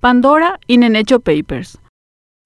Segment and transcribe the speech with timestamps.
[0.00, 1.80] Pandora y Nenecho Papers.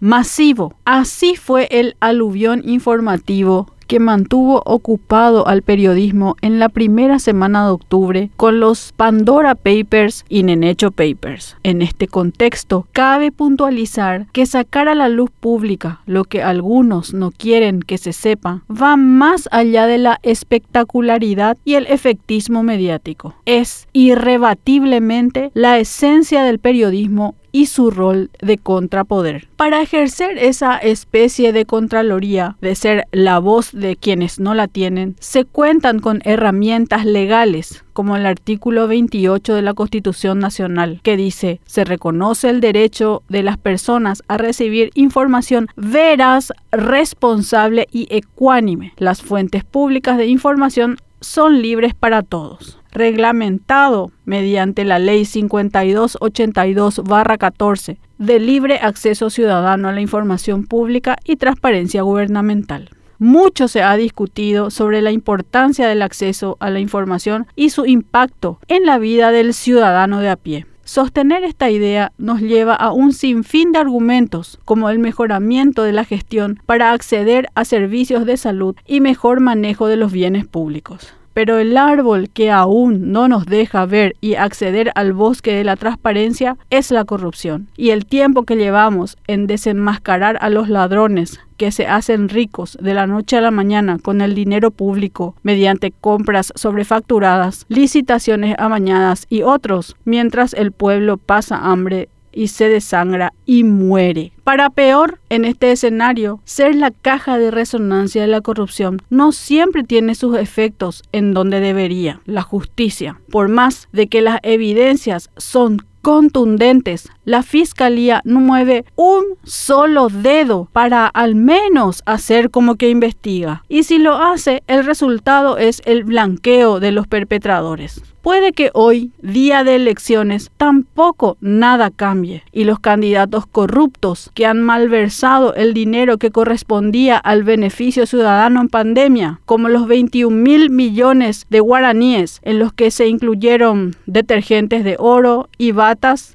[0.00, 0.76] Masivo.
[0.84, 7.72] Así fue el aluvión informativo que mantuvo ocupado al periodismo en la primera semana de
[7.72, 11.56] octubre con los Pandora Papers y Nenecho Papers.
[11.64, 17.32] En este contexto, cabe puntualizar que sacar a la luz pública lo que algunos no
[17.32, 23.34] quieren que se sepa va más allá de la espectacularidad y el efectismo mediático.
[23.44, 29.48] Es irrebatiblemente la esencia del periodismo y su rol de contrapoder.
[29.56, 35.16] Para ejercer esa especie de contraloría, de ser la voz de quienes no la tienen,
[35.20, 41.60] se cuentan con herramientas legales, como el artículo 28 de la Constitución Nacional, que dice,
[41.66, 48.94] se reconoce el derecho de las personas a recibir información veraz, responsable y ecuánime.
[48.96, 58.38] Las fuentes públicas de información son libres para todos reglamentado mediante la Ley 5282-14 de
[58.38, 62.90] libre acceso ciudadano a la información pública y transparencia gubernamental.
[63.18, 68.58] Mucho se ha discutido sobre la importancia del acceso a la información y su impacto
[68.68, 70.66] en la vida del ciudadano de a pie.
[70.84, 76.04] Sostener esta idea nos lleva a un sinfín de argumentos, como el mejoramiento de la
[76.04, 81.14] gestión para acceder a servicios de salud y mejor manejo de los bienes públicos.
[81.34, 85.76] Pero el árbol que aún no nos deja ver y acceder al bosque de la
[85.76, 87.68] transparencia es la corrupción.
[87.76, 92.94] Y el tiempo que llevamos en desenmascarar a los ladrones que se hacen ricos de
[92.94, 99.42] la noche a la mañana con el dinero público mediante compras sobrefacturadas, licitaciones amañadas y
[99.42, 104.32] otros, mientras el pueblo pasa hambre y se desangra y muere.
[104.44, 109.84] Para peor, en este escenario, ser la caja de resonancia de la corrupción no siempre
[109.84, 113.20] tiene sus efectos en donde debería, la justicia.
[113.30, 117.08] Por más de que las evidencias son contundentes.
[117.24, 123.64] La fiscalía no mueve un solo dedo para al menos hacer como que investiga.
[123.68, 128.02] Y si lo hace, el resultado es el blanqueo de los perpetradores.
[128.22, 134.60] Puede que hoy, día de elecciones, tampoco nada cambie y los candidatos corruptos que han
[134.60, 141.46] malversado el dinero que correspondía al beneficio ciudadano en pandemia, como los 21 mil millones
[141.48, 145.72] de guaraníes en los que se incluyeron detergentes de oro y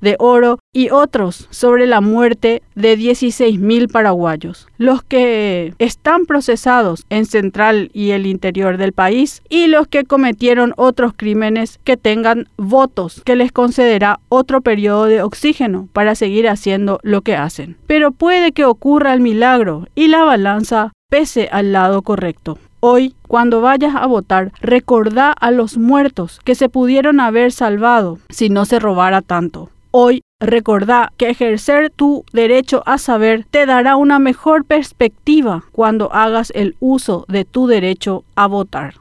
[0.00, 7.04] de oro y otros sobre la muerte de 16 mil paraguayos, los que están procesados
[7.10, 12.48] en central y el interior del país y los que cometieron otros crímenes que tengan
[12.56, 17.76] votos que les concederá otro periodo de oxígeno para seguir haciendo lo que hacen.
[17.86, 22.58] Pero puede que ocurra el milagro y la balanza pese al lado correcto.
[22.86, 28.50] Hoy, cuando vayas a votar, recordá a los muertos que se pudieron haber salvado si
[28.50, 29.70] no se robara tanto.
[29.90, 36.52] Hoy recordá que ejercer tu derecho a saber te dará una mejor perspectiva cuando hagas
[36.54, 38.96] el uso de tu derecho a votar.